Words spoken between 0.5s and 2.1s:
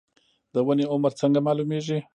د ونې عمر څنګه معلومیږي؟